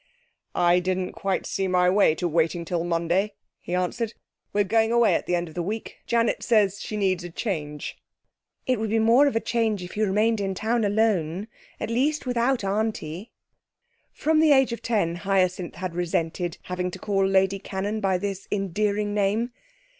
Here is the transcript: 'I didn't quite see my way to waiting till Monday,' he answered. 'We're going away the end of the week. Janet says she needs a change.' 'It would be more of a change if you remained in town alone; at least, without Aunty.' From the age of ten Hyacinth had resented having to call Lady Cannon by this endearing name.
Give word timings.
'I 0.55 0.79
didn't 0.79 1.11
quite 1.11 1.45
see 1.45 1.67
my 1.67 1.87
way 1.87 2.15
to 2.15 2.27
waiting 2.27 2.65
till 2.65 2.83
Monday,' 2.83 3.35
he 3.59 3.75
answered. 3.75 4.15
'We're 4.51 4.63
going 4.63 4.91
away 4.91 5.23
the 5.27 5.35
end 5.35 5.47
of 5.47 5.53
the 5.53 5.61
week. 5.61 5.97
Janet 6.07 6.41
says 6.41 6.81
she 6.81 6.97
needs 6.97 7.23
a 7.23 7.29
change.' 7.29 7.99
'It 8.65 8.79
would 8.79 8.89
be 8.89 8.97
more 8.97 9.27
of 9.27 9.35
a 9.35 9.39
change 9.39 9.83
if 9.83 9.95
you 9.95 10.07
remained 10.07 10.41
in 10.41 10.55
town 10.55 10.83
alone; 10.83 11.47
at 11.79 11.91
least, 11.91 12.25
without 12.25 12.63
Aunty.' 12.63 13.29
From 14.11 14.39
the 14.39 14.51
age 14.53 14.73
of 14.73 14.81
ten 14.81 15.17
Hyacinth 15.17 15.75
had 15.75 15.93
resented 15.93 16.57
having 16.63 16.89
to 16.89 16.97
call 16.97 17.23
Lady 17.23 17.59
Cannon 17.59 17.99
by 17.99 18.17
this 18.17 18.47
endearing 18.51 19.13
name. 19.13 19.51